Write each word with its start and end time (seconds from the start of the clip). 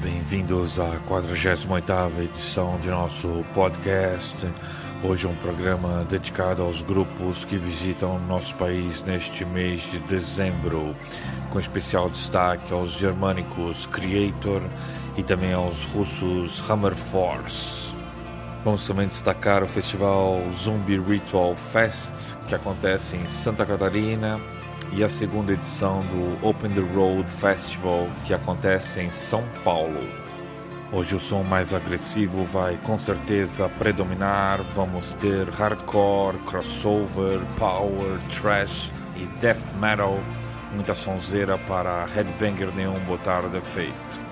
Bem-vindos 0.00 0.78
à 0.78 1.00
48ª 1.08 2.22
edição 2.22 2.78
de 2.78 2.88
nosso 2.88 3.44
podcast. 3.52 4.36
Hoje 5.02 5.26
um 5.26 5.34
programa 5.34 6.04
dedicado 6.08 6.62
aos 6.62 6.82
grupos 6.82 7.44
que 7.44 7.58
visitam 7.58 8.18
nosso 8.20 8.54
país 8.54 9.02
neste 9.02 9.44
mês 9.44 9.90
de 9.90 9.98
dezembro, 9.98 10.94
com 11.50 11.58
especial 11.58 12.08
destaque 12.08 12.72
aos 12.72 12.92
germânicos 12.92 13.86
Creator 13.86 14.62
e 15.16 15.22
também 15.24 15.52
aos 15.52 15.84
russos 15.84 16.62
Hammer 16.70 16.94
Force. 16.94 17.92
Vamos 18.64 18.86
também 18.86 19.08
destacar 19.08 19.64
o 19.64 19.68
festival 19.68 20.40
Zumbi 20.52 20.98
Ritual 20.98 21.56
Fest, 21.56 22.12
que 22.46 22.54
acontece 22.54 23.16
em 23.16 23.26
Santa 23.28 23.66
Catarina, 23.66 24.40
e 24.92 25.02
a 25.02 25.08
segunda 25.08 25.52
edição 25.52 26.00
do 26.02 26.46
Open 26.46 26.70
the 26.70 26.80
Road 26.94 27.30
Festival, 27.30 28.08
que 28.24 28.32
acontece 28.32 29.00
em 29.00 29.10
São 29.10 29.44
Paulo. 29.64 30.00
Hoje 30.92 31.16
o 31.16 31.18
som 31.18 31.42
mais 31.42 31.74
agressivo 31.74 32.44
vai 32.44 32.76
com 32.78 32.96
certeza 32.96 33.68
predominar. 33.68 34.62
Vamos 34.74 35.14
ter 35.14 35.48
hardcore, 35.48 36.38
crossover, 36.46 37.40
power, 37.58 38.18
trash 38.30 38.92
e 39.16 39.26
death 39.40 39.74
metal. 39.80 40.18
Muita 40.72 40.94
sonzeira 40.94 41.58
para 41.58 42.06
headbanger 42.06 42.72
nenhum 42.74 42.98
botar 43.00 43.42
defeito. 43.48 44.25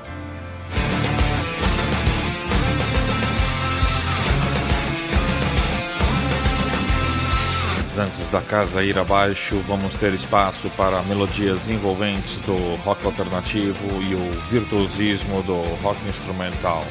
Antes 7.98 8.26
da 8.28 8.40
casa 8.40 8.82
ir 8.82 8.98
abaixo, 8.98 9.58
vamos 9.66 9.94
ter 9.94 10.12
espaço 10.14 10.70
para 10.70 11.02
melodias 11.02 11.68
envolventes 11.68 12.40
do 12.40 12.76
rock 12.82 13.04
alternativo 13.04 14.02
e 14.02 14.14
o 14.14 14.30
virtuosismo 14.50 15.42
do 15.42 15.60
rock 15.82 15.98
instrumental. 16.08 16.84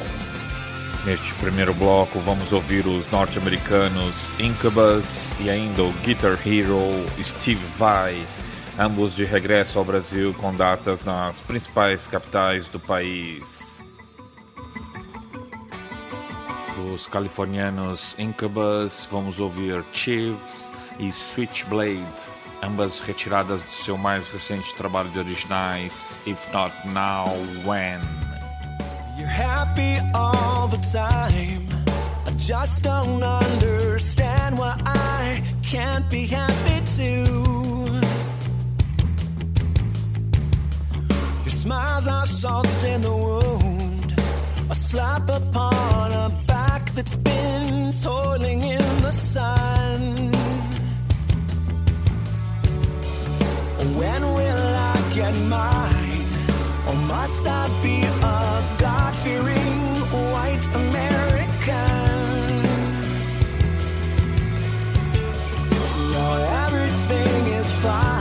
Neste 1.04 1.34
primeiro 1.34 1.74
bloco, 1.74 2.18
vamos 2.20 2.52
ouvir 2.52 2.86
os 2.86 3.10
norte-americanos 3.10 4.32
Incubus 4.38 5.32
e 5.40 5.50
ainda 5.50 5.82
o 5.82 5.92
Guitar 6.02 6.38
Hero 6.46 6.78
Steve 7.22 7.64
Vai, 7.78 8.22
ambos 8.78 9.14
de 9.14 9.24
regresso 9.24 9.78
ao 9.78 9.84
Brasil 9.84 10.34
com 10.34 10.54
datas 10.54 11.02
nas 11.02 11.40
principais 11.40 12.06
capitais 12.06 12.68
do 12.68 12.78
país. 12.78 13.82
Dos 16.76 17.06
californianos 17.06 18.14
Incubus, 18.18 19.06
vamos 19.10 19.40
ouvir 19.40 19.84
Chiefs 19.92 20.73
e 20.98 21.12
Switchblade, 21.12 22.28
ambas 22.62 23.00
retiradas 23.00 23.62
do 23.62 23.72
seu 23.72 23.96
mais 23.98 24.28
recente 24.28 24.74
trabalho 24.74 25.10
de 25.10 25.18
originais, 25.18 26.16
If 26.26 26.52
Not 26.52 26.74
Now, 26.88 27.28
When. 27.64 28.00
You're 29.16 29.28
happy 29.28 29.98
all 30.14 30.68
the 30.68 30.78
time. 30.78 31.66
I 32.26 32.30
just 32.36 32.82
don't 32.82 33.22
understand 33.22 34.58
why 34.58 34.76
I 34.84 35.42
can't 35.62 36.08
be 36.08 36.26
happy 36.26 36.80
too. 36.84 38.00
Your 41.44 41.50
smiles 41.50 42.08
are 42.08 42.26
salt 42.26 42.84
in 42.84 43.02
the 43.02 43.14
wound, 43.14 44.14
a 44.70 44.74
slap 44.74 45.28
upon 45.28 46.12
a 46.12 46.30
back 46.46 46.90
that's 46.90 47.16
been 47.16 47.90
toiling 47.90 48.62
in 48.62 49.02
the 49.02 49.12
sun. 49.12 50.32
When 53.92 54.22
will 54.34 54.66
I 54.92 55.12
get 55.14 55.34
mine? 55.46 56.24
Or 56.88 56.96
must 57.06 57.46
I 57.46 57.68
be 57.82 58.02
a 58.02 58.62
God 58.78 59.14
fearing 59.16 59.76
white 60.32 60.66
American? 60.74 61.44
No, 66.12 66.26
everything 66.64 67.46
is 67.60 67.70
fine 67.82 68.13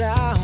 the 0.00 0.40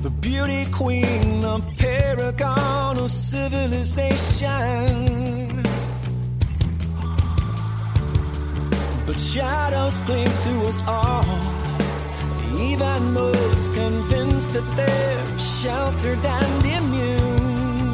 the 0.00 0.10
beauty 0.10 0.64
queen, 0.72 1.42
the 1.42 1.60
paragon 1.76 2.96
of 2.96 3.10
civilization. 3.10 5.62
But 9.06 9.18
shadows 9.18 10.00
cling 10.06 10.32
to 10.46 10.52
us 10.70 10.78
all, 10.88 11.26
even 12.58 13.12
those 13.12 13.68
convinced 13.68 14.54
that 14.54 14.68
they're 14.78 15.38
sheltered 15.38 16.24
and 16.24 16.64
immune. 16.78 17.92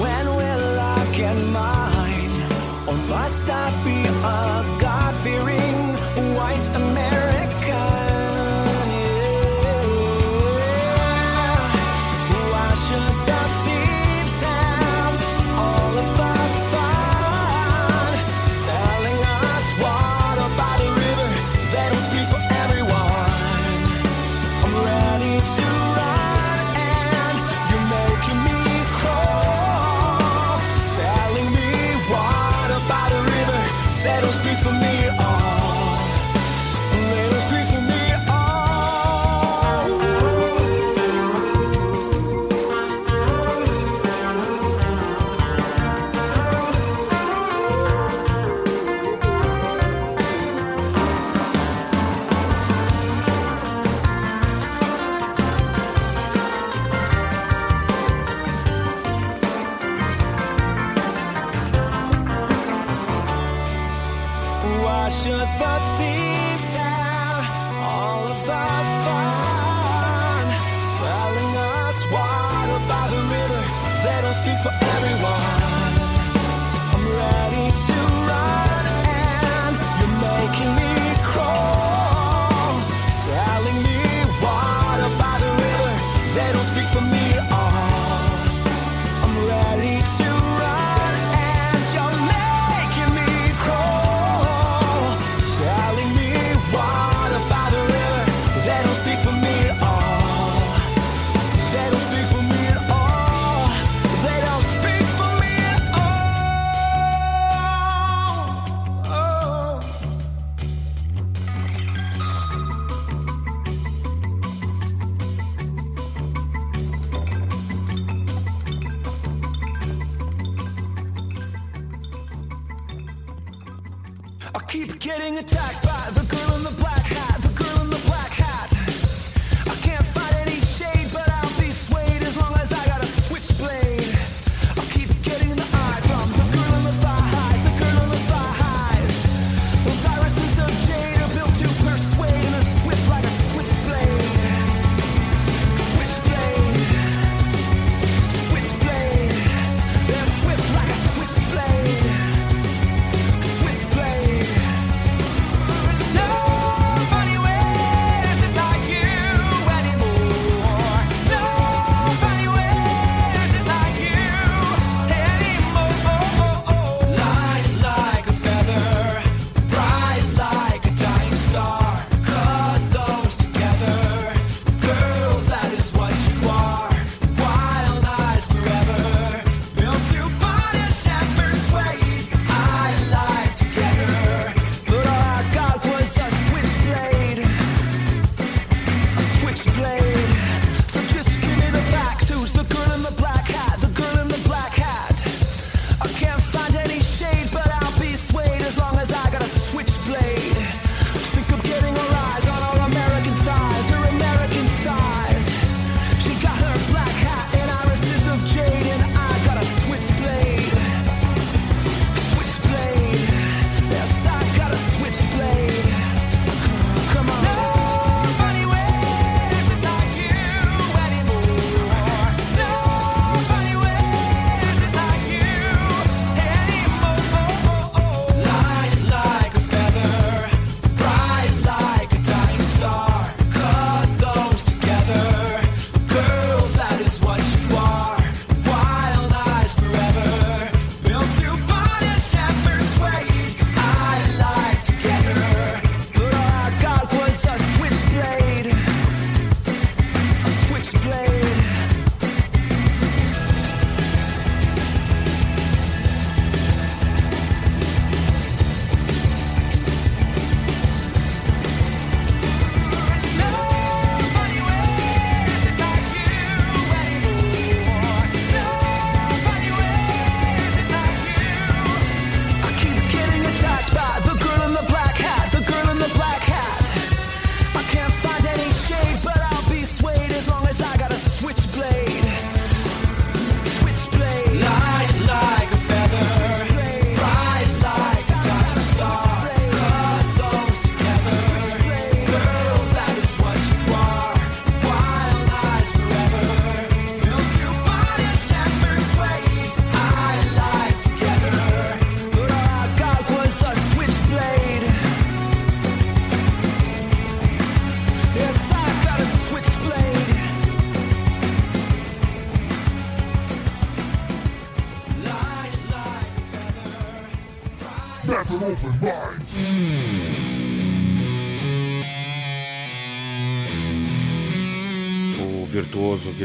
When 0.00 0.26
will 0.38 0.80
I 0.80 1.12
get 1.12 1.36
mine? 1.52 2.05
Or 2.88 2.96
must 3.08 3.48
I 3.48 3.70
be 3.84 4.06
a 4.06 4.80
God 4.80 5.16
fearing 5.16 5.96
white 6.36 6.68
American? 6.76 7.55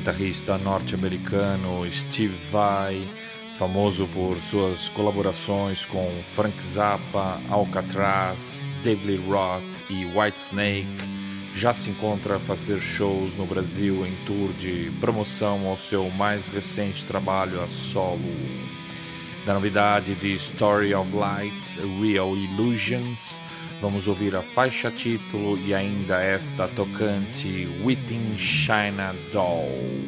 Guitarrista 0.01 0.57
norte-americano 0.57 1.87
Steve 1.91 2.35
Vai, 2.51 3.07
famoso 3.59 4.07
por 4.07 4.35
suas 4.37 4.89
colaborações 4.89 5.85
com 5.85 6.09
Frank 6.25 6.59
Zappa, 6.59 7.39
Alcatraz, 7.51 8.65
David 8.83 9.05
Lee 9.05 9.29
Roth 9.29 9.91
e 9.91 10.05
Whitesnake, 10.05 10.87
já 11.55 11.71
se 11.71 11.91
encontra 11.91 12.37
a 12.37 12.39
fazer 12.39 12.81
shows 12.81 13.37
no 13.37 13.45
Brasil 13.45 14.03
em 14.03 14.15
tour 14.25 14.51
de 14.53 14.91
promoção 14.99 15.67
ao 15.67 15.77
seu 15.77 16.09
mais 16.09 16.47
recente 16.49 17.05
trabalho 17.05 17.61
a 17.61 17.67
solo. 17.67 18.19
Da 19.45 19.53
novidade 19.53 20.15
de 20.15 20.33
Story 20.33 20.95
of 20.95 21.15
Light, 21.15 21.79
Real 22.01 22.35
Illusions, 22.35 23.39
Vamos 23.81 24.07
ouvir 24.07 24.35
a 24.35 24.43
faixa 24.43 24.91
título 24.91 25.57
e 25.65 25.73
ainda 25.73 26.21
esta 26.21 26.67
tocante 26.67 27.67
Weeping 27.83 28.37
China 28.37 29.15
Doll. 29.33 30.00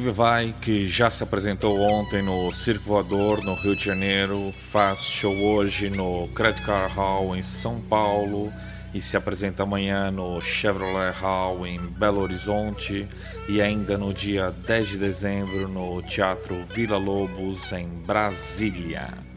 Steve 0.00 0.12
Vai, 0.12 0.54
que 0.62 0.88
já 0.88 1.10
se 1.10 1.22
apresentou 1.22 1.78
ontem 1.78 2.22
no 2.22 2.50
Circo 2.52 2.84
Voador, 2.84 3.44
no 3.44 3.52
Rio 3.52 3.76
de 3.76 3.84
Janeiro, 3.84 4.50
faz 4.56 5.00
show 5.00 5.36
hoje 5.36 5.90
no 5.90 6.26
Credit 6.28 6.64
Card 6.64 6.94
Hall 6.94 7.36
em 7.36 7.42
São 7.42 7.78
Paulo 7.82 8.50
e 8.94 9.00
se 9.02 9.14
apresenta 9.14 9.64
amanhã 9.64 10.10
no 10.10 10.40
Chevrolet 10.40 11.12
Hall 11.20 11.66
em 11.66 11.78
Belo 11.78 12.22
Horizonte 12.22 13.06
e 13.46 13.60
ainda 13.60 13.98
no 13.98 14.14
dia 14.14 14.50
10 14.66 14.88
de 14.88 14.96
dezembro 14.96 15.68
no 15.68 16.00
Teatro 16.00 16.64
Vila 16.64 16.96
Lobos 16.96 17.70
em 17.70 17.86
Brasília. 17.86 19.29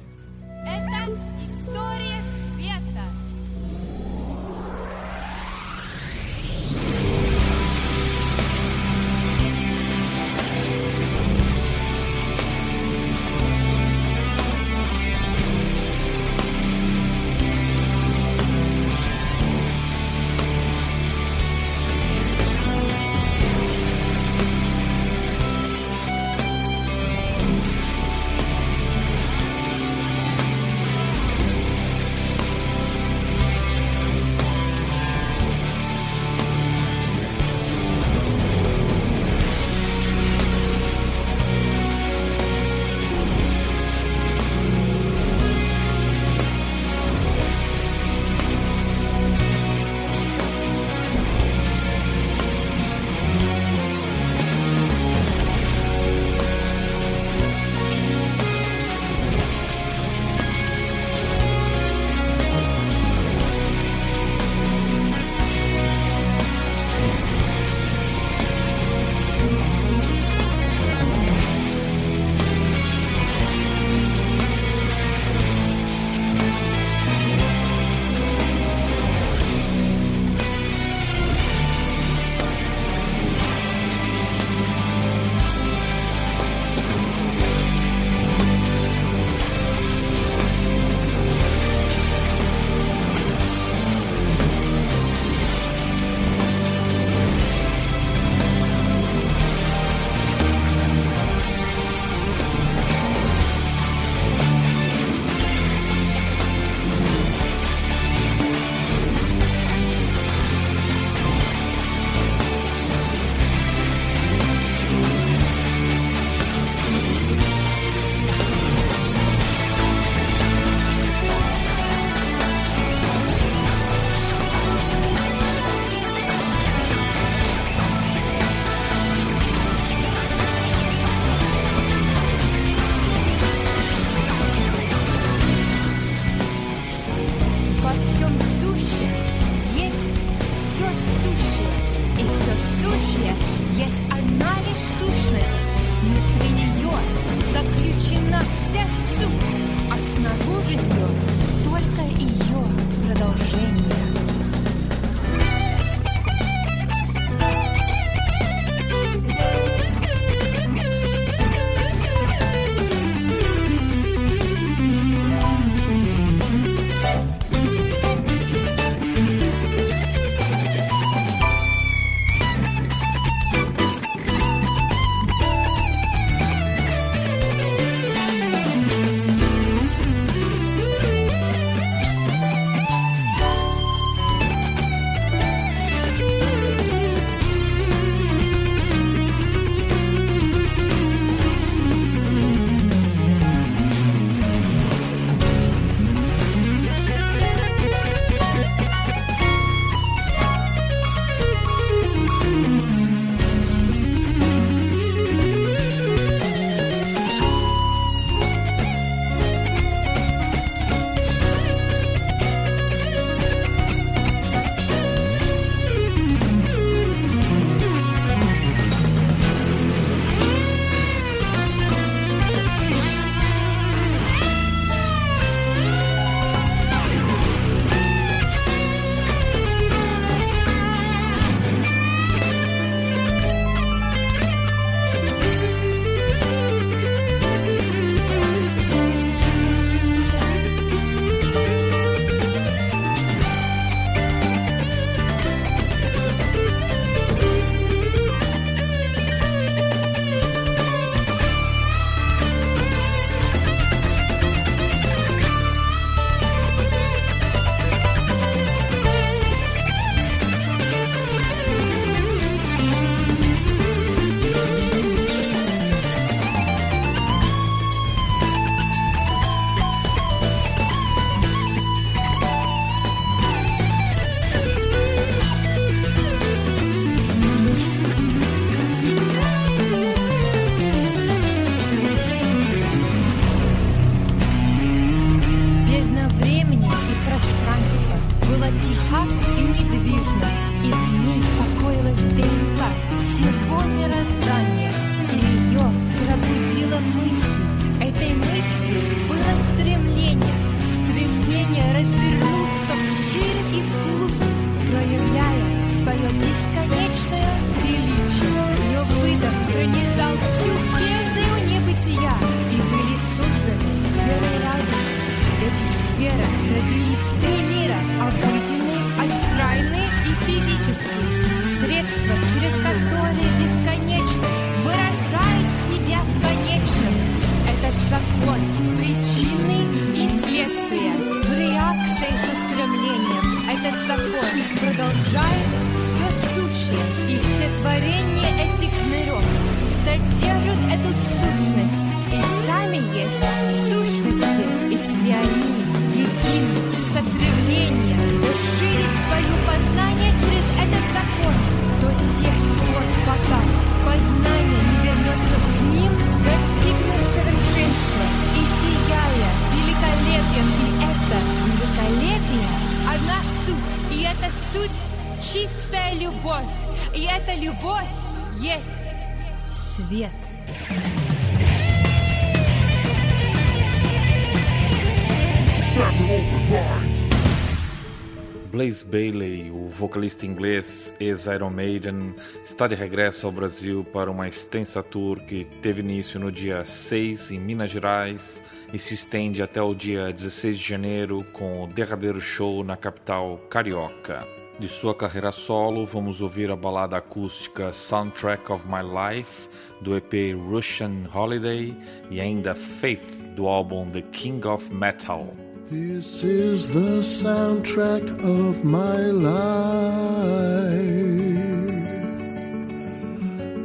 Bailey, 379.13 379.69
o 379.69 379.87
vocalista 379.89 380.43
inglês 380.43 381.15
ex-Iron 381.19 381.69
Maiden, 381.69 382.33
está 382.65 382.87
de 382.87 382.95
regresso 382.95 383.45
ao 383.45 383.51
Brasil 383.51 384.03
para 384.03 384.31
uma 384.31 384.47
extensa 384.47 385.03
tour 385.03 385.39
que 385.41 385.65
teve 385.83 386.01
início 386.01 386.39
no 386.39 386.51
dia 386.51 386.83
6 386.83 387.51
em 387.51 387.59
Minas 387.59 387.91
Gerais 387.91 388.59
e 388.91 388.97
se 388.97 389.13
estende 389.13 389.61
até 389.61 389.79
o 389.79 389.93
dia 389.93 390.33
16 390.33 390.79
de 390.79 390.83
janeiro 390.83 391.45
com 391.53 391.83
o 391.83 391.87
derradeiro 391.87 392.41
show 392.41 392.83
na 392.83 392.97
capital 392.97 393.59
carioca. 393.69 394.43
De 394.79 394.87
sua 394.87 395.13
carreira 395.13 395.51
solo, 395.51 396.07
vamos 396.07 396.41
ouvir 396.41 396.71
a 396.71 396.75
balada 396.75 397.15
acústica 397.15 397.91
Soundtrack 397.91 398.71
of 398.71 398.83
My 398.87 399.03
Life 399.03 399.69
do 400.01 400.17
EP 400.17 400.55
Russian 400.71 401.29
Holiday 401.31 401.95
e 402.31 402.41
ainda 402.41 402.73
Faith 402.73 403.45
do 403.55 403.67
álbum 403.67 404.09
The 404.09 404.23
King 404.23 404.67
of 404.67 404.91
Metal. 404.91 405.62
This 405.93 406.43
is 406.43 406.89
the 406.89 407.21
soundtrack 407.21 408.25
of 408.43 408.83
my 408.83 409.17
life, 409.27 409.53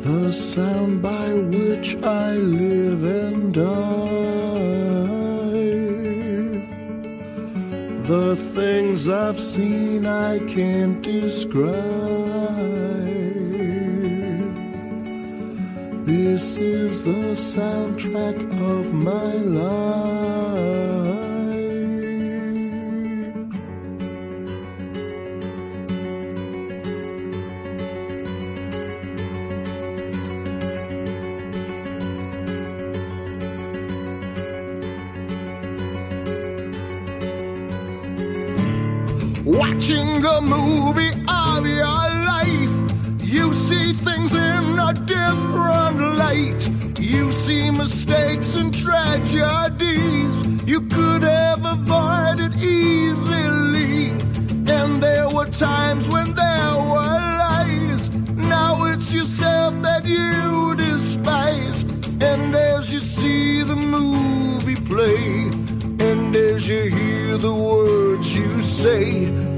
the 0.03 0.33
sound 0.33 1.03
by 1.03 1.35
which 1.35 1.97
I 2.03 2.31
live 2.33 3.05
and 3.05 3.53
die, 3.53 3.69
the 8.09 8.35
things 8.57 9.11
I've 9.11 9.39
seen 9.39 10.07
I 10.07 10.39
can't 10.47 11.03
describe. 11.03 11.69
This 16.07 16.57
is 16.57 17.05
the 17.05 17.37
soundtrack 17.37 18.39
of 18.73 18.95
my 18.95 19.35
life. 19.61 21.28
Watching 39.89 40.23
a 40.23 40.41
movie 40.43 41.15
of 41.29 41.67
your 41.67 42.09
life, 42.29 43.23
you 43.23 43.51
see 43.55 43.95
things 43.95 44.35
in 44.35 44.79
a 44.79 44.93
different 44.93 45.99
light. 46.19 47.01
You 47.01 47.31
see 47.31 47.71
mistakes 47.71 48.55
and 48.55 48.75
tragedies 48.75 50.45
you 50.69 50.83
could 50.83 51.23
have 51.23 51.65
avoided 51.65 52.53
easily. 52.63 54.11
And 54.71 55.03
there 55.03 55.31
were 55.31 55.47
times 55.47 56.11
when 56.11 56.35
there 56.35 56.75
were 56.93 57.21
lies. 57.45 58.11
Now 58.35 58.85
it's 58.85 59.15
yourself 59.15 59.81
that 59.81 60.05
you 60.05 60.75
despise. 60.77 61.85
And 62.21 62.55
as 62.55 62.93
you 62.93 63.01
see 63.01 63.63
the 63.63 63.77
movie 63.77 64.77
play, 64.77 65.49
and 66.07 66.37
as 66.37 66.69
you 66.69 66.91
hear 66.91 67.39
the 67.39 67.55
words 67.55 68.37
you 68.37 68.61
say, 68.61 69.58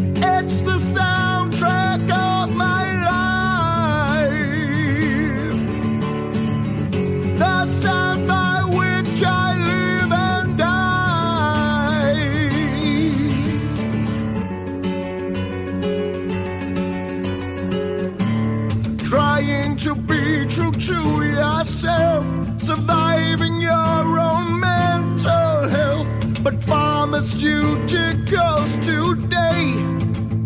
to 20.80 21.22
yourself, 21.22 22.24
surviving 22.58 23.60
your 23.60 24.18
own 24.18 24.58
mental 24.58 25.68
health. 25.68 26.08
But 26.42 26.54
pharmaceuticals 26.60 28.80
today 28.90 29.74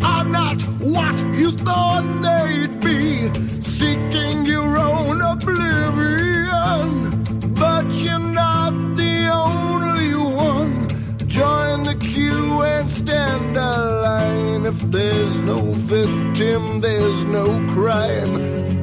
are 0.05 0.25
not 0.25 0.61
what 0.81 1.17
you 1.39 1.51
thought 1.51 2.03
they'd 2.21 2.81
be. 2.81 3.31
Seeking 3.61 4.45
your 4.45 4.77
own 4.77 5.21
oblivion, 5.21 7.11
but 7.53 7.89
you're 8.03 8.19
not 8.19 8.73
the 8.97 9.29
only 9.31 10.15
one. 10.35 10.89
Join 11.29 11.83
the 11.83 11.95
queue 11.95 12.61
and 12.61 12.91
stand 12.91 13.55
a 13.55 14.01
line. 14.03 14.65
If 14.65 14.81
there's 14.91 15.43
no 15.43 15.61
victim, 15.61 16.81
there's 16.81 17.23
no 17.23 17.45
crime. 17.73 18.74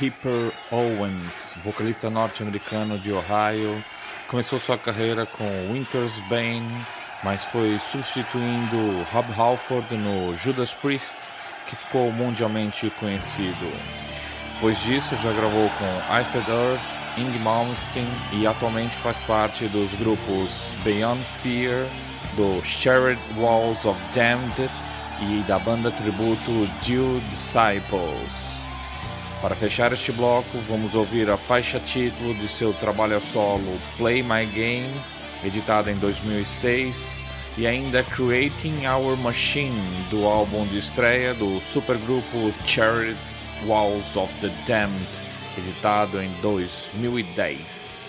Keeper 0.00 0.50
Owens, 0.72 1.54
vocalista 1.62 2.08
norte-americano 2.08 2.98
de 2.98 3.12
Ohio, 3.12 3.84
começou 4.28 4.58
sua 4.58 4.78
carreira 4.78 5.26
com 5.26 5.44
Winters 5.70 6.14
Bane, 6.20 6.74
mas 7.22 7.44
foi 7.44 7.78
substituindo 7.78 9.06
Rob 9.12 9.26
Halford 9.36 9.94
no 9.98 10.34
Judas 10.38 10.72
Priest, 10.72 11.14
que 11.66 11.76
ficou 11.76 12.10
mundialmente 12.12 12.88
conhecido. 12.98 13.70
Depois 14.54 14.80
disso, 14.80 15.14
já 15.16 15.32
gravou 15.32 15.68
com 15.68 16.18
Iced 16.18 16.50
Earth, 16.50 17.18
Ing 17.18 17.38
Malmsteen 17.40 18.08
e 18.32 18.46
atualmente 18.46 18.96
faz 18.96 19.20
parte 19.20 19.68
dos 19.68 19.92
grupos 19.96 20.72
Beyond 20.82 21.20
Fear, 21.42 21.86
do 22.36 22.64
Shared 22.64 23.20
Walls 23.36 23.84
of 23.84 24.00
Damned 24.14 24.70
e 25.20 25.44
da 25.46 25.58
banda 25.58 25.90
tributo 25.90 26.66
Dew 26.86 27.20
Disciples. 27.28 28.49
Para 29.40 29.54
fechar 29.54 29.90
este 29.92 30.12
bloco, 30.12 30.58
vamos 30.68 30.94
ouvir 30.94 31.30
a 31.30 31.36
faixa 31.36 31.80
título 31.80 32.34
de 32.34 32.46
seu 32.46 32.74
trabalho 32.74 33.18
solo 33.22 33.78
Play 33.96 34.22
My 34.22 34.44
Game, 34.44 34.92
editada 35.42 35.90
em 35.90 35.96
2006, 35.96 37.24
e 37.56 37.66
ainda 37.66 38.00
é 38.00 38.02
Creating 38.02 38.86
Our 38.86 39.16
Machine, 39.16 39.80
do 40.10 40.26
álbum 40.26 40.66
de 40.66 40.78
estreia 40.78 41.32
do 41.32 41.58
supergrupo 41.58 42.52
Chariot 42.66 43.18
Walls 43.66 44.14
of 44.14 44.32
the 44.40 44.50
Damned, 44.66 45.08
editado 45.56 46.20
em 46.20 46.30
2010. 46.42 47.99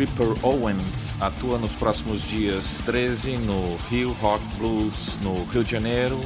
Piper 0.00 0.32
Owens 0.42 1.20
atua 1.20 1.58
nos 1.58 1.74
próximos 1.74 2.22
dias 2.22 2.78
13 2.86 3.36
no 3.36 3.76
Rio 3.90 4.12
Rock 4.12 4.42
Blues 4.56 5.18
no 5.20 5.44
Rio 5.44 5.62
de 5.62 5.72
Janeiro, 5.72 6.18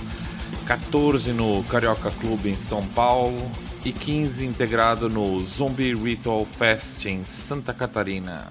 14 0.65 1.33
no 1.33 1.65
Carioca 1.65 2.13
Clube 2.13 2.51
em 2.51 2.55
São 2.55 2.87
Paulo 2.87 3.51
e 3.85 3.93
15 3.93 4.47
integrado 4.47 5.09
no 5.09 5.41
Zombie 5.41 5.93
Ritual 5.93 6.47
Fest 6.47 7.05
em 7.07 7.25
Santa 7.25 7.75
Catarina. 7.75 8.47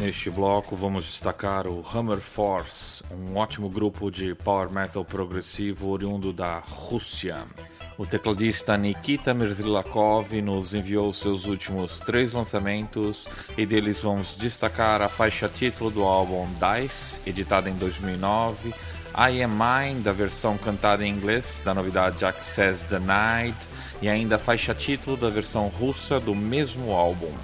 Neste 0.00 0.30
bloco 0.30 0.74
vamos 0.74 1.04
destacar 1.04 1.66
o 1.66 1.84
Hammer 1.86 2.20
Force, 2.20 3.04
um 3.12 3.36
ótimo 3.36 3.68
grupo 3.68 4.10
de 4.10 4.34
power 4.34 4.70
metal 4.70 5.04
progressivo 5.04 5.90
oriundo 5.90 6.32
da 6.32 6.58
Rússia. 6.58 7.44
O 7.98 8.06
tecladista 8.06 8.78
Nikita 8.78 9.34
Merzlakov 9.34 10.32
nos 10.40 10.72
enviou 10.72 11.12
seus 11.12 11.44
últimos 11.44 12.00
três 12.00 12.32
lançamentos 12.32 13.28
e 13.58 13.66
deles 13.66 14.00
vamos 14.00 14.38
destacar 14.38 15.02
a 15.02 15.08
faixa 15.10 15.50
título 15.50 15.90
do 15.90 16.02
álbum 16.02 16.48
Dice, 16.54 17.20
editada 17.26 17.68
em 17.68 17.74
2009, 17.74 18.70
I 19.14 19.42
Am 19.42 19.52
Mine, 19.52 20.00
da 20.00 20.12
versão 20.12 20.56
cantada 20.56 21.04
em 21.04 21.12
inglês 21.12 21.60
da 21.62 21.74
novidade 21.74 22.24
Access 22.24 22.86
the 22.86 22.98
Night, 22.98 23.58
e 24.00 24.08
ainda 24.08 24.36
a 24.36 24.38
faixa 24.38 24.74
título 24.74 25.14
da 25.14 25.28
versão 25.28 25.68
russa 25.68 26.18
do 26.18 26.34
mesmo 26.34 26.92
álbum. 26.92 27.34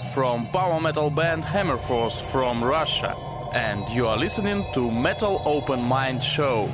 From 0.00 0.46
power 0.48 0.78
metal 0.78 1.08
band 1.08 1.42
Hammerforce 1.42 2.20
from 2.20 2.62
Russia, 2.62 3.16
and 3.54 3.88
you 3.88 4.06
are 4.06 4.18
listening 4.18 4.66
to 4.74 4.90
Metal 4.90 5.40
Open 5.46 5.80
Mind 5.80 6.22
Show. 6.22 6.68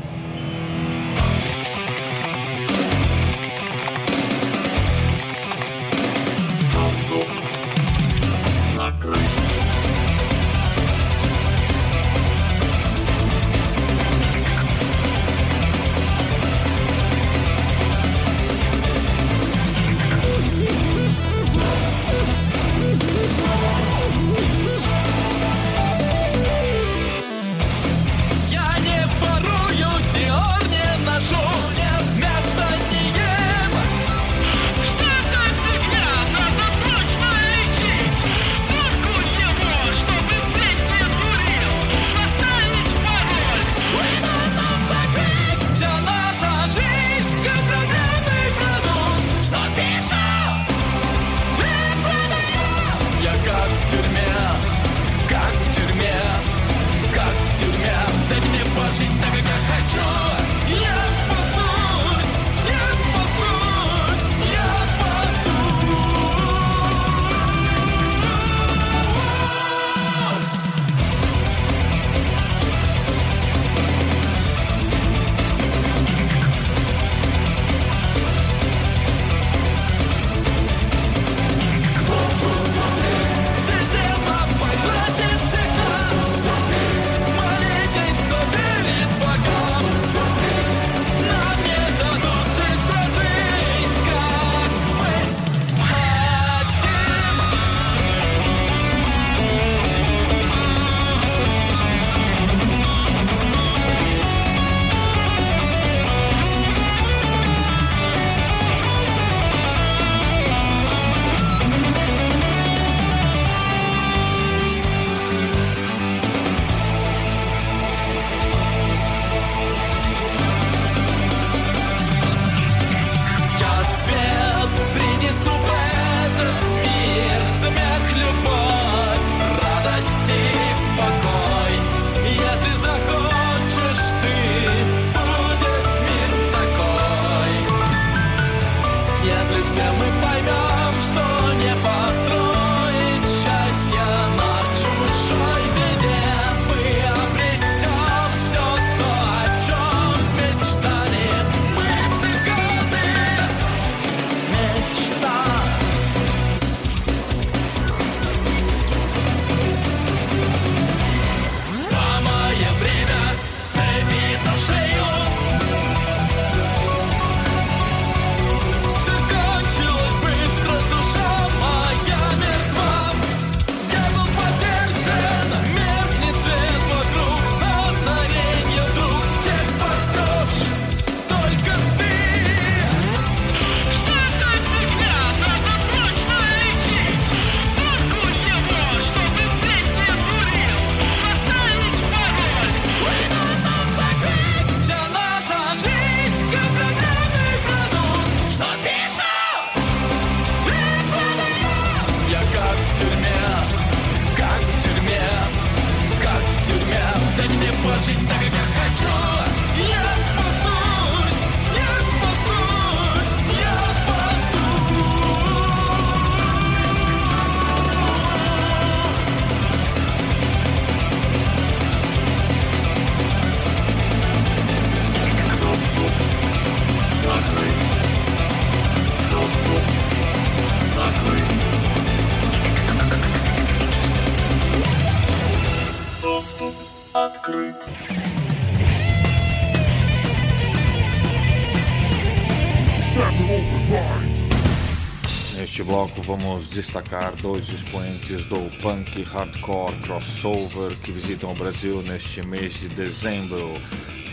Vamos 246.53 246.69
destacar 246.69 247.35
dois 247.37 247.67
expoentes 247.71 248.45
do 248.45 248.71
punk 248.83 249.23
hardcore 249.23 249.97
crossover 250.03 250.95
que 250.97 251.11
visitam 251.11 251.53
o 251.53 251.55
Brasil 251.55 252.03
neste 252.03 252.47
mês 252.47 252.75
de 252.75 252.89
dezembro. 252.89 253.73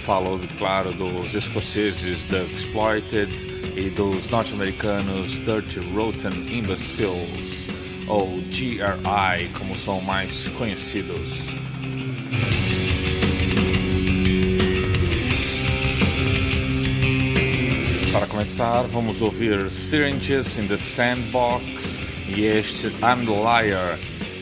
Falo, 0.01 0.37
claro, 0.57 0.91
dos 0.91 1.33
escoceses 1.33 2.21
The 2.25 2.43
Exploited 2.43 3.33
e 3.73 3.89
dos 3.89 4.29
norte-americanos 4.29 5.37
Dirty 5.45 5.79
Rotten 5.95 6.57
Imbeciles, 6.57 7.69
ou 8.05 8.41
GRI, 8.49 9.49
como 9.57 9.73
são 9.77 10.01
mais 10.01 10.49
conhecidos. 10.49 11.29
Para 18.11 18.27
começar, 18.27 18.81
vamos 18.81 19.21
ouvir 19.21 19.71
Syringes 19.71 20.57
in 20.57 20.67
the 20.67 20.77
Sandbox 20.77 21.68
e 22.39 22.45
este 22.45 22.87
I'm 23.03 23.25
the 23.25 23.33
Liar, 23.33 23.99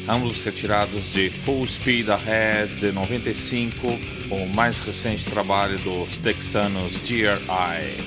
ambos 0.08 0.44
retirados 0.44 1.12
de 1.14 1.32
Full 1.32 1.68
Speed 1.68 2.10
Ahead 2.10 2.80
de 2.80 2.92
95, 2.92 3.88
o 4.30 4.46
mais 4.54 4.78
recente 4.80 5.26
trabalho 5.26 5.80
dos 5.80 6.16
texanos 6.18 6.96
GRI. 6.98 8.07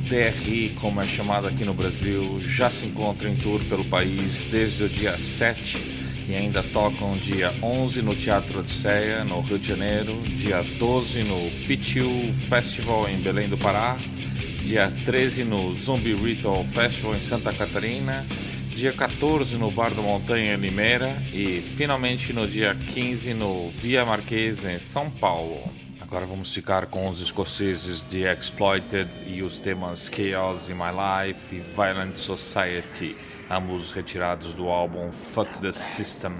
DRI, 0.00 0.76
como 0.80 1.00
é 1.00 1.06
chamado 1.06 1.46
aqui 1.46 1.64
no 1.64 1.74
Brasil, 1.74 2.40
já 2.42 2.70
se 2.70 2.86
encontra 2.86 3.28
em 3.28 3.36
tour 3.36 3.62
pelo 3.64 3.84
país 3.84 4.46
desde 4.50 4.84
o 4.84 4.88
dia 4.88 5.16
7 5.16 6.04
e 6.28 6.34
ainda 6.34 6.62
tocam 6.62 7.16
dia 7.16 7.52
11 7.62 8.02
no 8.02 8.14
Teatro 8.14 8.60
Odisseia, 8.60 9.24
no 9.24 9.40
Rio 9.40 9.58
de 9.58 9.68
Janeiro, 9.68 10.20
dia 10.36 10.62
12 10.62 11.24
no 11.24 11.50
Pitiu 11.66 12.10
Festival 12.48 13.08
em 13.08 13.18
Belém 13.18 13.48
do 13.48 13.58
Pará, 13.58 13.98
dia 14.64 14.92
13 15.04 15.44
no 15.44 15.74
Zombie 15.74 16.14
Ritual 16.14 16.64
Festival 16.64 17.14
em 17.14 17.20
Santa 17.20 17.52
Catarina, 17.52 18.24
dia 18.74 18.92
14 18.92 19.56
no 19.56 19.70
Bar 19.70 19.92
da 19.92 20.02
Montanha 20.02 20.54
em 20.54 20.56
Limeira 20.56 21.10
e 21.32 21.60
finalmente 21.60 22.32
no 22.32 22.46
dia 22.46 22.74
15 22.74 23.34
no 23.34 23.70
Via 23.70 24.04
Marquesa 24.04 24.72
em 24.72 24.78
São 24.78 25.10
Paulo. 25.10 25.73
Agora 26.14 26.26
vamos 26.26 26.54
ficar 26.54 26.86
com 26.86 27.08
os 27.08 27.20
escoceses 27.20 28.04
de 28.04 28.22
Exploited 28.22 29.10
e 29.26 29.42
os 29.42 29.58
temas 29.58 30.08
Chaos 30.08 30.70
in 30.70 30.74
My 30.74 30.92
Life 30.94 31.56
e 31.56 31.58
Violent 31.58 32.14
Society, 32.14 33.16
ambos 33.50 33.90
retirados 33.90 34.52
do 34.52 34.68
álbum 34.68 35.10
Fuck 35.10 35.50
the 35.58 35.72
System. 35.72 36.34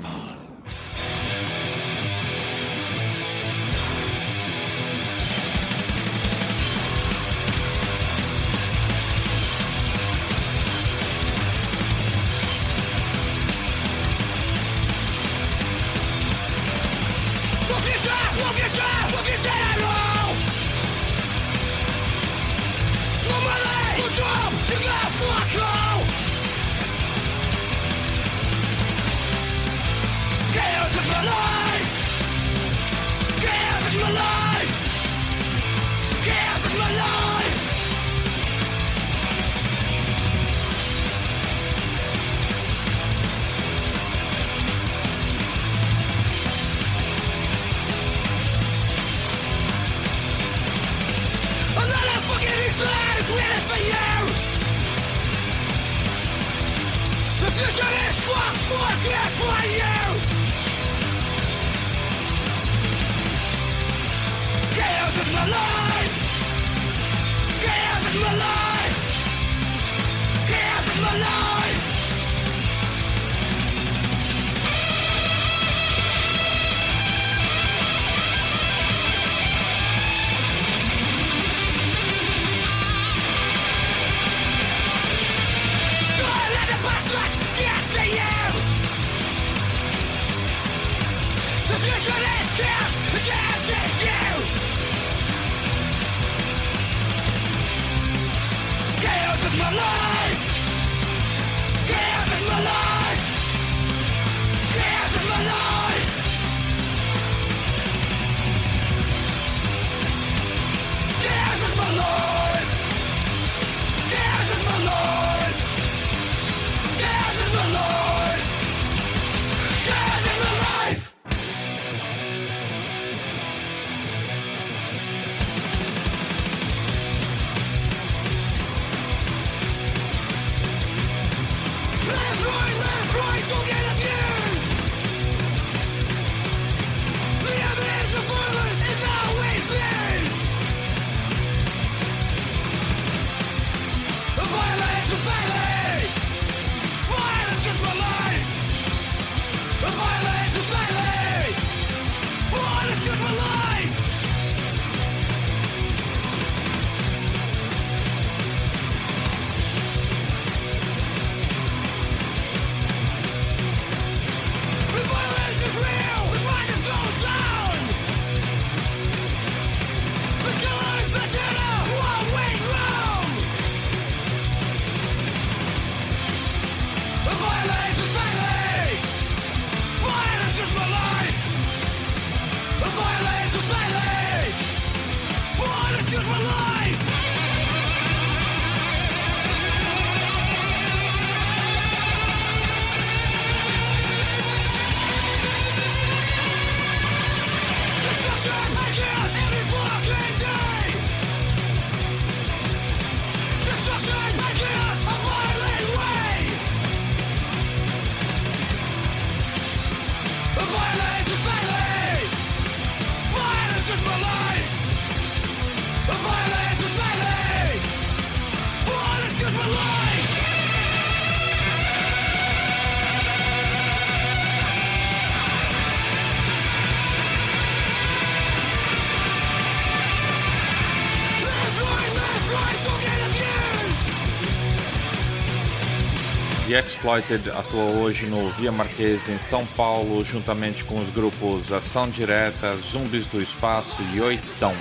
Exploited 237.05 237.51
atua 237.51 237.85
hoje 238.01 238.25
no 238.29 238.49
Via 238.53 238.73
Marquesa 238.73 239.31
em 239.31 239.39
São 239.39 239.67
Paulo, 239.67 240.25
juntamente 240.25 240.85
com 240.85 240.99
os 240.99 241.11
grupos 241.11 241.71
Ação 241.71 242.09
Direta, 242.09 242.75
Zumbis 242.77 243.27
do 243.27 243.43
Espaço 243.43 244.03
e 244.15 244.23
Oitão. 244.23 244.73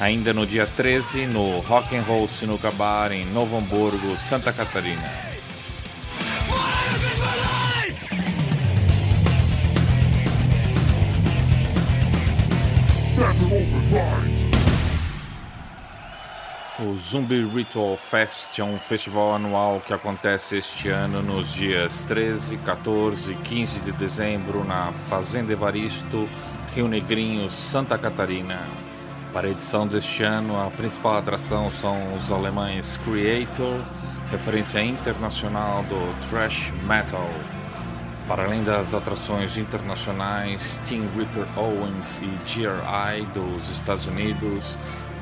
Ainda 0.00 0.34
no 0.34 0.44
dia 0.44 0.66
13, 0.66 1.24
no 1.26 1.60
Rock 1.60 1.96
and 1.96 2.02
Roll 2.02 2.26
Sinuca 2.26 2.72
Bar 2.72 3.12
em 3.12 3.24
Novo 3.26 3.56
Hamburgo, 3.56 4.16
Santa 4.16 4.52
Catarina. 4.52 5.08
Zumbi 17.08 17.40
Ritual 17.46 17.96
Fest 17.96 18.58
é 18.58 18.64
um 18.64 18.80
festival 18.80 19.36
anual 19.36 19.80
que 19.80 19.94
acontece 19.94 20.56
este 20.56 20.88
ano 20.88 21.22
nos 21.22 21.52
dias 21.52 22.02
13, 22.02 22.56
14 22.56 23.30
e 23.30 23.34
15 23.36 23.80
de 23.82 23.92
dezembro 23.92 24.64
na 24.64 24.92
Fazenda 25.08 25.52
Evaristo, 25.52 26.28
Rio 26.74 26.88
Negrinho, 26.88 27.48
Santa 27.48 27.96
Catarina. 27.96 28.60
Para 29.32 29.46
a 29.46 29.50
edição 29.52 29.86
deste 29.86 30.24
ano, 30.24 30.60
a 30.60 30.68
principal 30.68 31.18
atração 31.18 31.70
são 31.70 32.12
os 32.16 32.32
alemães 32.32 32.96
Creator, 32.96 33.80
referência 34.32 34.82
internacional 34.82 35.84
do 35.84 36.28
thrash 36.28 36.72
metal. 36.88 37.30
Para 38.26 38.46
além 38.46 38.64
das 38.64 38.94
atrações 38.94 39.56
internacionais, 39.56 40.80
Tim 40.84 41.02
Ripper 41.16 41.46
Owens 41.56 42.20
e 42.20 42.26
GRI 42.52 43.24
dos 43.32 43.70
Estados 43.70 44.08
Unidos, 44.08 44.76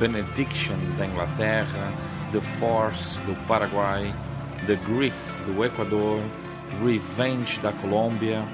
Benediction 0.07 0.77
da 0.99 1.07
Inglaterra, 1.07 1.91
The 2.31 2.43
Force 2.43 3.19
do 3.23 3.35
Paraguai, 3.47 4.13
The 4.67 4.77
Grief 4.77 5.17
do 5.47 5.65
Equador, 5.65 6.21
Revenge 6.85 7.59
da 7.61 7.73
Colômbia, 7.73 8.45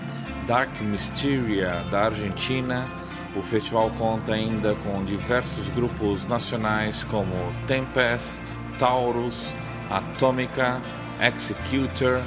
Dark 0.47 0.71
Mysteria 0.81 1.85
da 1.91 2.03
Argentina. 2.03 2.87
O 3.35 3.43
festival 3.43 3.91
conta 3.99 4.33
ainda 4.33 4.77
com 4.77 5.05
diversos 5.05 5.67
grupos 5.69 6.25
nacionais 6.25 7.03
como 7.03 7.35
Tempest, 7.67 8.57
Taurus, 8.79 9.51
Atomica, 9.91 10.81
Executor, 11.21 12.23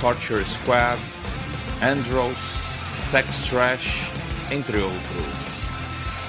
Torture 0.00 0.42
Squad, 0.46 0.98
Andros, 1.82 2.38
Sex 2.90 3.48
Trash, 3.50 4.10
entre 4.50 4.78
outros. 4.78 5.51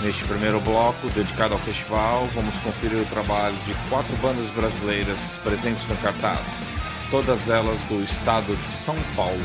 Neste 0.03 0.25
primeiro 0.25 0.59
bloco, 0.59 1.09
dedicado 1.11 1.53
ao 1.53 1.59
festival, 1.61 2.27
vamos 2.35 2.53
conferir 2.59 3.01
o 3.01 3.05
trabalho 3.05 3.55
de 3.65 3.73
quatro 3.89 4.13
bandas 4.17 4.49
brasileiras 4.51 5.39
presentes 5.41 5.87
no 5.87 5.95
cartaz, 5.95 6.67
todas 7.09 7.47
elas 7.47 7.81
do 7.85 8.03
estado 8.03 8.53
de 8.53 8.67
São 8.67 8.97
Paulo. 9.15 9.39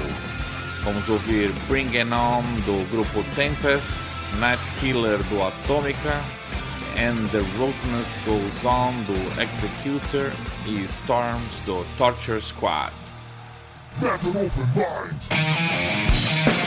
Vamos 0.83 1.09
ouvir 1.09 1.53
Bring 1.69 1.97
It 1.97 2.13
On 2.13 2.43
do 2.67 2.91
grupo 2.91 3.23
Tempest, 3.37 4.11
Night 4.41 4.61
Killer 4.81 5.23
do 5.31 5.45
Atomica, 5.45 6.21
And 6.97 7.29
the 7.31 7.45
Roadness 7.57 8.19
Goes 8.27 8.65
On 8.65 8.93
do 9.05 9.41
Executor 9.41 10.33
e 10.67 10.85
Storms 10.87 11.61
do 11.67 11.87
Torture 11.97 12.41
Squad. 12.41 12.93
An 14.03 14.19
open 14.37 14.67
mind. 14.75 16.58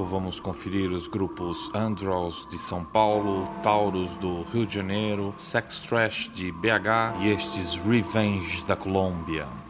Bloco 0.00 0.04
vamos 0.04 0.40
conferir 0.40 0.90
os 0.90 1.06
grupos 1.06 1.70
Andros 1.74 2.46
de 2.50 2.58
São 2.58 2.84
Paulo, 2.84 3.48
Taurus 3.62 4.16
do 4.16 4.42
Rio 4.44 4.66
de 4.66 4.74
Janeiro, 4.74 5.34
Sex 5.36 5.80
Trash 5.80 6.30
de 6.34 6.50
BH 6.52 7.20
e 7.20 7.28
estes 7.28 7.76
Revenge 7.76 8.64
da 8.64 8.76
Colômbia. 8.76 9.69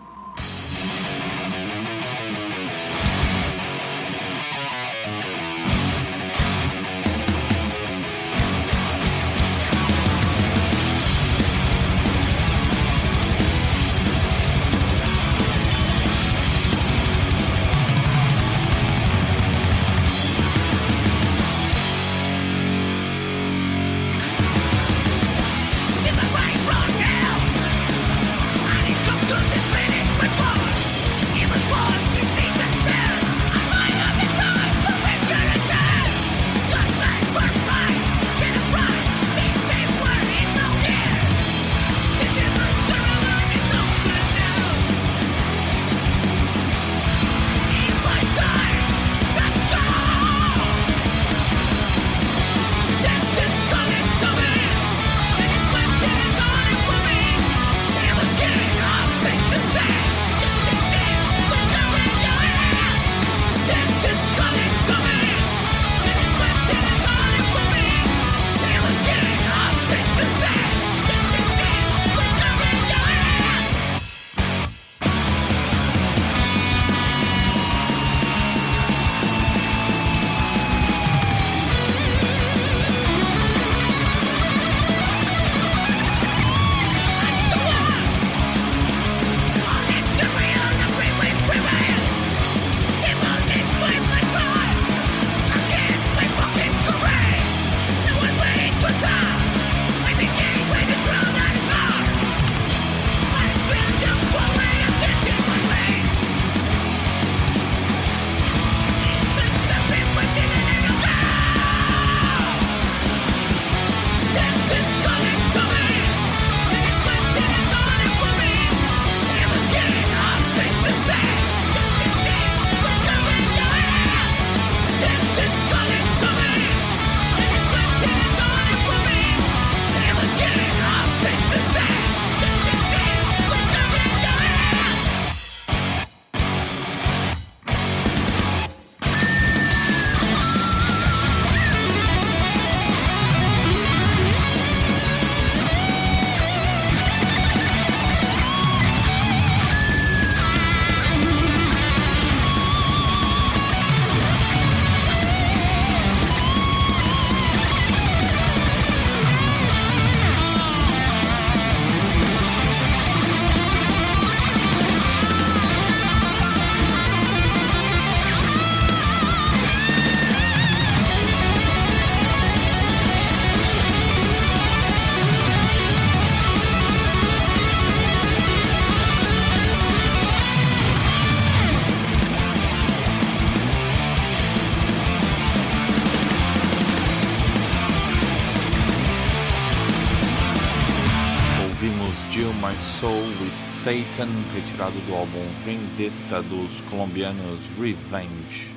Satan, 193.91 194.29
retirado 194.55 195.01
do 195.01 195.17
álbum 195.17 195.45
Vendetta 195.65 196.41
dos 196.41 196.81
colombianos 196.83 197.67
Revenge. 197.77 198.73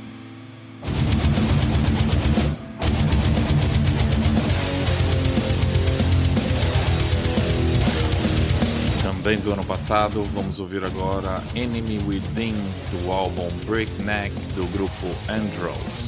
Também 9.03 9.37
do 9.37 9.53
ano 9.53 9.63
passado, 9.63 10.23
vamos 10.33 10.59
ouvir 10.59 10.83
agora 10.83 11.43
Enemy 11.55 11.99
Within 12.07 12.55
do 12.89 13.11
álbum 13.11 13.47
Breakneck 13.67 14.33
do 14.55 14.65
grupo 14.75 15.05
Andros. 15.29 16.02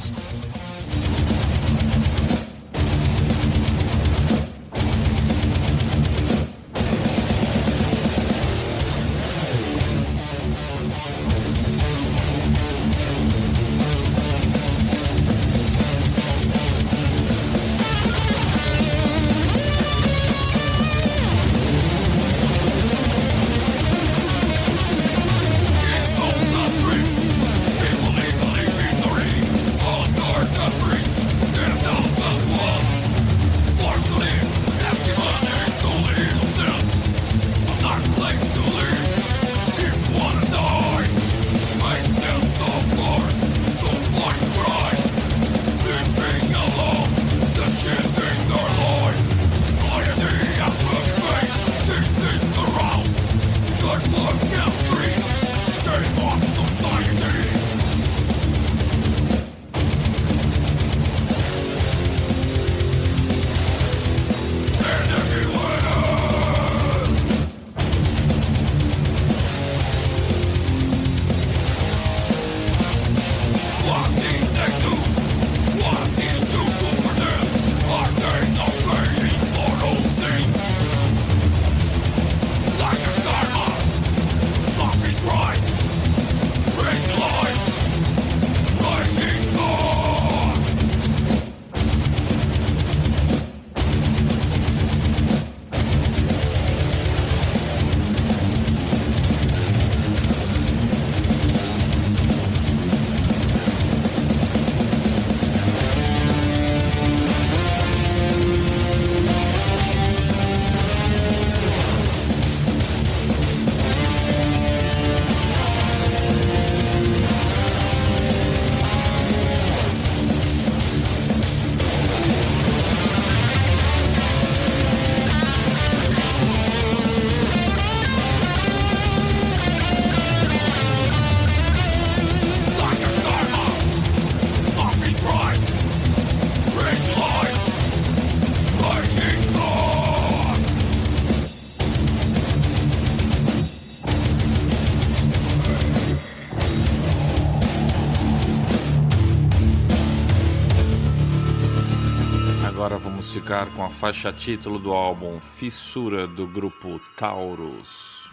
ficar 153.46 153.70
com 153.76 153.84
a 153.84 153.88
faixa 153.88 154.32
título 154.32 154.76
do 154.76 154.92
álbum 154.92 155.40
Fissura 155.40 156.26
do 156.26 156.48
grupo 156.48 157.00
Taurus. 157.14 158.28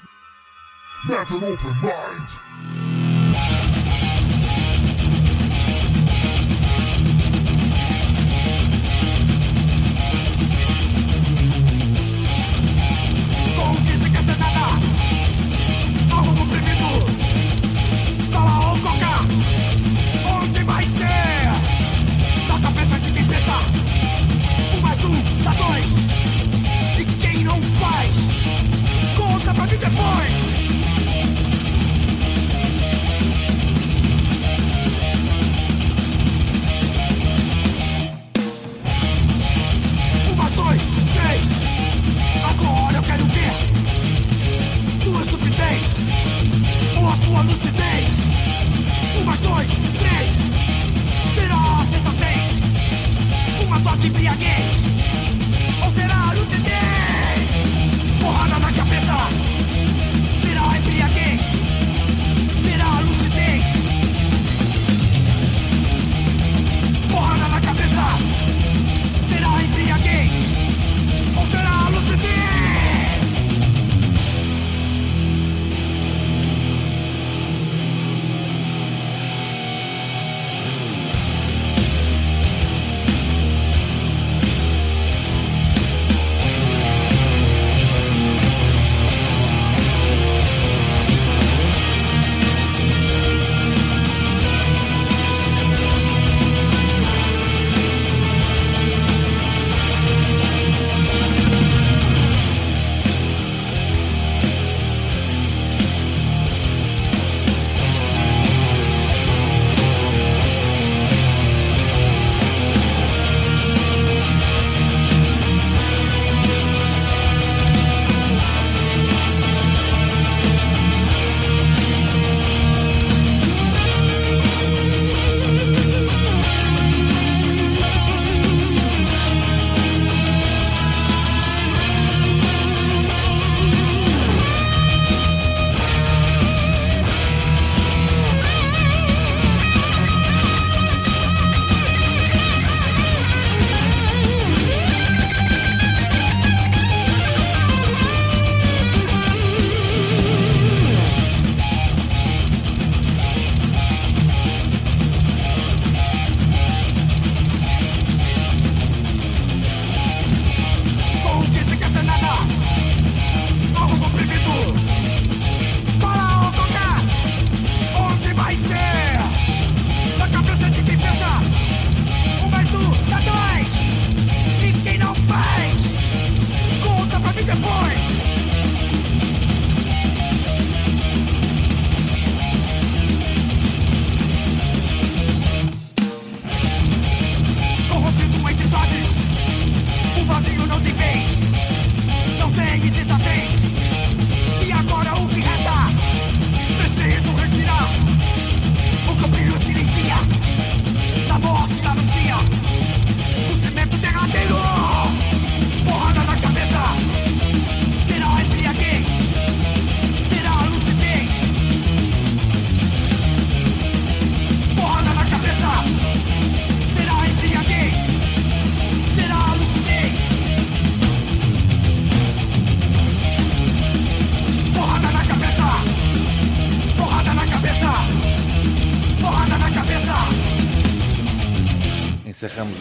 Open 1.07 1.39
mind. 1.83 2.52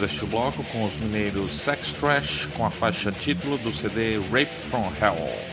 este 0.03 0.25
bloco 0.25 0.63
com 0.65 0.83
os 0.83 0.99
mineiros 0.99 1.53
Sex 1.53 1.93
Trash 1.93 2.47
com 2.57 2.65
a 2.65 2.71
faixa 2.71 3.11
título 3.11 3.57
do 3.57 3.71
CD 3.71 4.17
Rape 4.31 4.55
from 4.55 4.91
Hell. 4.99 5.52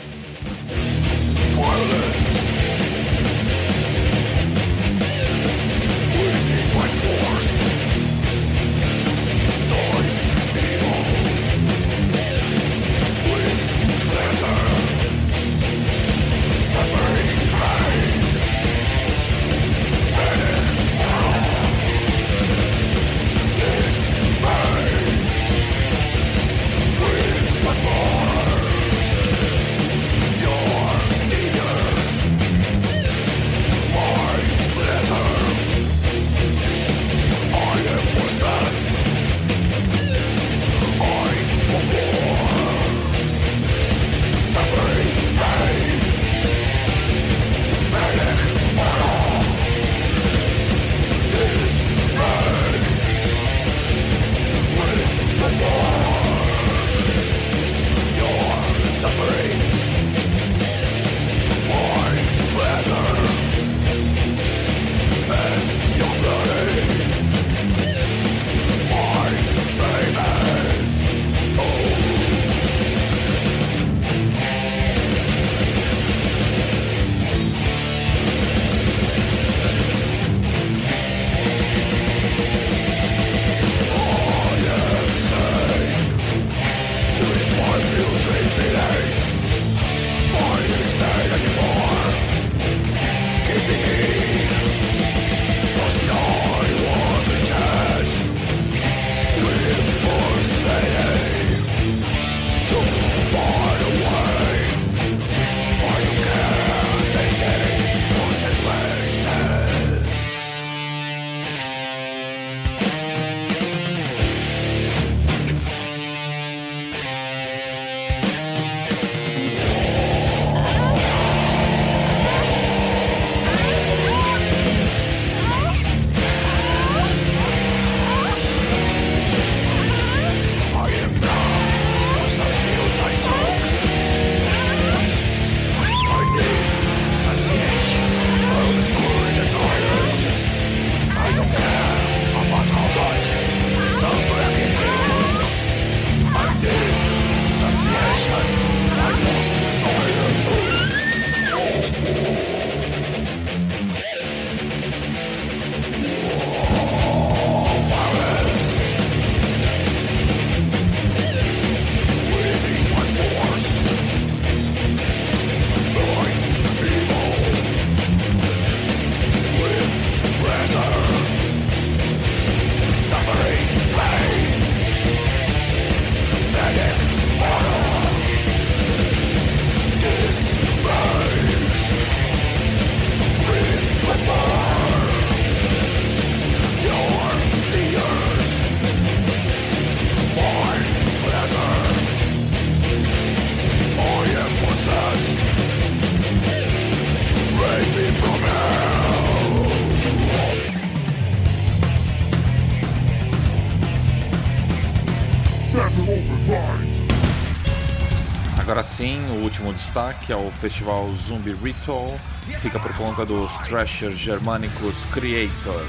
Sim, 209.71 209.73
o 209.73 209.73
último 209.73 209.73
destaque 209.73 210.33
é 210.33 210.37
o 210.37 210.51
festival 210.51 211.09
Zumbi 211.15 211.53
Ritual, 211.53 212.19
fica 212.61 212.79
por 212.79 212.93
conta 212.95 213.25
dos 213.25 213.53
thrashers 213.59 214.17
germânicos 214.17 214.95
Creator. 215.13 215.87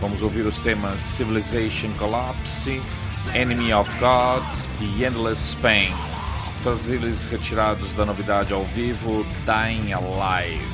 Vamos 0.00 0.22
ouvir 0.22 0.46
os 0.46 0.58
temas 0.60 1.00
Civilization 1.00 1.92
Collapse, 1.98 2.80
Enemy 3.34 3.72
of 3.72 3.90
God 3.98 4.44
e 4.80 5.04
Endless 5.04 5.54
Pain, 5.56 5.94
todos 6.62 6.88
eles 6.88 7.26
retirados 7.26 7.92
da 7.92 8.04
novidade 8.04 8.52
ao 8.52 8.64
vivo 8.64 9.24
Dying 9.44 9.92
Alive. 9.92 10.71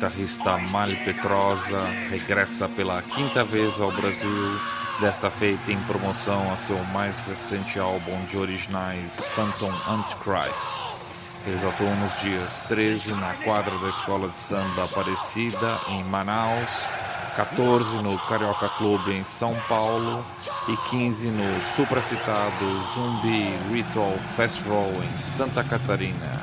Guitarrista 0.00 0.56
Mal 0.56 0.88
Petrosa 1.04 1.84
regressa 2.08 2.66
pela 2.66 3.02
quinta 3.02 3.44
vez 3.44 3.78
ao 3.78 3.92
Brasil, 3.92 4.58
desta 4.98 5.30
feita 5.30 5.70
em 5.70 5.78
promoção 5.80 6.50
a 6.50 6.56
seu 6.56 6.82
mais 6.84 7.20
recente 7.20 7.78
álbum 7.78 8.18
de 8.24 8.38
originais 8.38 9.12
Phantom 9.34 9.70
Antichrist. 9.86 10.94
Eles 11.46 11.62
atuam 11.62 11.94
nos 11.96 12.18
dias 12.18 12.60
13 12.66 13.12
na 13.12 13.34
quadra 13.44 13.76
da 13.76 13.90
Escola 13.90 14.30
de 14.30 14.36
Samba 14.36 14.84
Aparecida, 14.84 15.78
em 15.88 16.02
Manaus, 16.04 16.88
14 17.36 17.96
no 17.96 18.18
Carioca 18.20 18.70
Clube 18.70 19.12
em 19.12 19.24
São 19.26 19.54
Paulo 19.68 20.24
e 20.66 20.76
15 20.88 21.28
no 21.28 21.60
supracitado 21.60 22.82
Zumbi 22.94 23.50
Ritual 23.70 24.16
Festival 24.34 24.90
em 24.94 25.20
Santa 25.20 25.62
Catarina. 25.62 26.39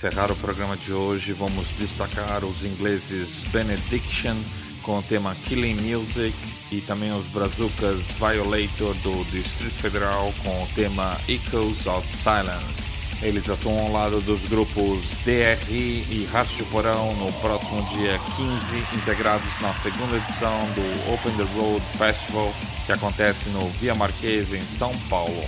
Encerrar 0.00 0.32
o 0.32 0.36
programa 0.36 0.78
de 0.78 0.94
hoje, 0.94 1.34
vamos 1.34 1.68
destacar 1.72 2.42
os 2.42 2.64
ingleses 2.64 3.44
Benediction 3.52 4.34
com 4.82 4.98
o 4.98 5.02
tema 5.02 5.34
Killing 5.34 5.74
Music 5.74 6.34
e 6.70 6.80
também 6.80 7.12
os 7.12 7.28
brazucas 7.28 7.96
Violator 8.18 8.94
do 9.02 9.22
Distrito 9.26 9.74
Federal 9.74 10.32
com 10.42 10.62
o 10.62 10.66
tema 10.68 11.18
Echoes 11.28 11.86
of 11.86 12.08
Silence. 12.08 12.94
Eles 13.20 13.50
atuam 13.50 13.78
ao 13.78 13.92
lado 13.92 14.22
dos 14.22 14.46
grupos 14.46 15.02
DRI 15.22 16.06
e 16.08 16.26
Rastro 16.32 16.64
Porão 16.66 17.14
no 17.16 17.30
próximo 17.34 17.82
dia 17.90 18.18
15, 18.36 18.96
integrados 19.02 19.50
na 19.60 19.74
segunda 19.74 20.16
edição 20.16 20.60
do 20.74 21.12
Open 21.12 21.36
the 21.36 21.60
Road 21.60 21.84
Festival, 21.98 22.54
que 22.86 22.92
acontece 22.92 23.50
no 23.50 23.68
Via 23.68 23.94
Marquesa, 23.94 24.56
em 24.56 24.64
São 24.78 24.92
Paulo. 25.10 25.44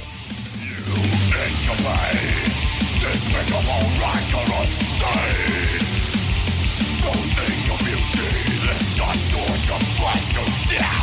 Despicable, 3.02 3.82
rigorous 3.98 4.74
sin 4.96 5.82
Loathing 7.02 7.60
your 7.66 7.78
beauty 7.78 8.30
This 8.62 8.96
torture 9.28 9.82
flesh 9.98 10.26
to 10.34 10.44
death 10.72 11.02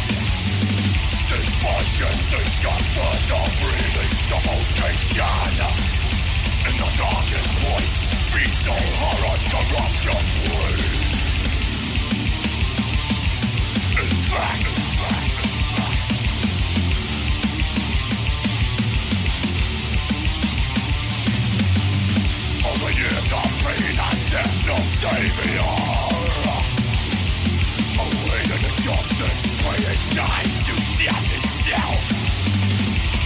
suffocation 4.30 5.26
In 6.70 6.76
the 6.78 6.90
darkest 6.98 7.52
voice 7.66 7.98
Beats 8.34 8.68
corruption 9.50 10.22
In 14.02 14.10
fact 14.30 15.19
years 22.98 23.32
of 23.32 23.50
pain 23.62 23.98
and 23.98 24.22
death, 24.32 24.66
no 24.66 24.76
savior. 24.98 25.74
Awaiting 28.00 28.64
injustice, 28.70 29.44
paying 29.64 30.04
time 30.16 30.52
to 30.66 30.74
death 30.98 31.28
itself. 31.38 32.02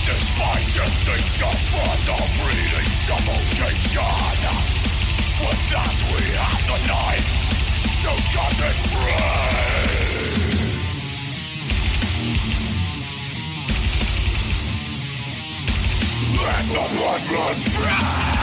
Despite 0.06 0.74
birds 1.74 2.08
are 2.10 2.28
breathing 2.42 2.90
suffocation. 3.06 4.40
With 5.40 5.74
us 5.84 5.98
we 6.12 6.22
have 6.40 6.64
the 6.68 6.78
knife 6.88 7.30
to 8.04 8.12
cut 8.34 8.60
it 8.70 8.78
free. 8.92 9.44
Let 16.44 16.66
the 16.68 16.86
blood 16.96 17.24
run 17.32 17.56
free. 17.56 18.43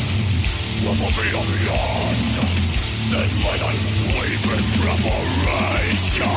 what 0.83 0.97
will 0.97 1.13
be 1.13 1.29
on 1.37 1.45
beyond? 1.45 2.17
Then 3.11 3.29
let 3.45 3.61
us 3.61 3.77
weep 4.17 4.45
in 4.49 4.63
preparation. 4.81 6.31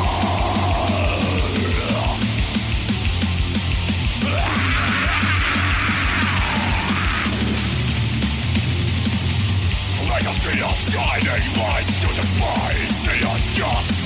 Legacy 10.11 10.57
of 10.61 10.77
shining 10.93 11.47
lights 11.57 11.97
to 12.01 12.09
defy 12.09 12.73
the 13.05 13.17
unjust. 13.33 13.97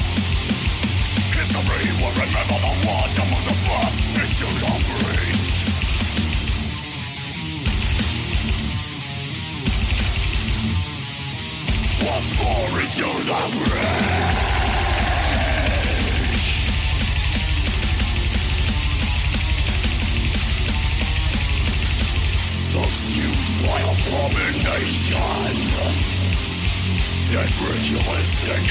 History 1.34 1.86
will 1.98 2.14
remember 2.14 2.58
the 2.62 2.72
words 2.86 3.16
among 3.18 3.44
the 3.44 3.56
first 3.66 3.98
into 4.22 4.46
the 4.60 4.77
Once 12.10 12.32
more 12.38 12.80
into 12.80 13.04
the 13.28 13.42
breach. 13.52 14.08
Subsumed 22.72 23.48
by 23.66 23.78
abomination. 23.92 25.20
That 27.30 27.50
ritualistic 27.60 28.64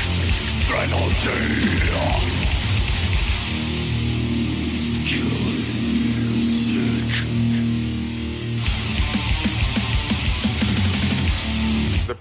penalty. 0.68 2.37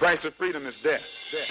Price 0.06 0.24
of 0.24 0.32
freedom 0.32 0.64
is 0.66 0.78
death. 0.78 1.02
death. 1.32 1.45